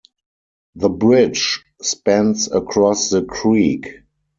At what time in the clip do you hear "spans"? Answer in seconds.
1.79-2.51